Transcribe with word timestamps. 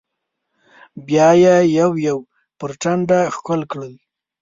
بيا 1.07 1.29
يې 1.43 1.55
يو 1.77 1.91
يو 2.07 2.17
پر 2.59 2.71
ټنډه 2.81 3.19
ښکل 3.35 3.61
کړل. 3.71 3.93